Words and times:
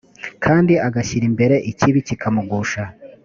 kandi 0.43 0.73
agashyira 0.87 1.25
imbere 1.31 1.55
ikibi 1.71 1.99
kikamugusha 2.07 2.83